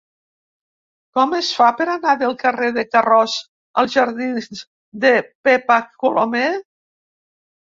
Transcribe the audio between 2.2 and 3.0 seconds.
del carrer de